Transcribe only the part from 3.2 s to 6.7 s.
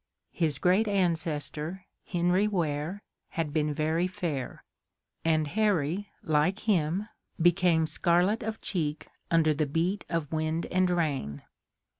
had been very fair, and Harry, like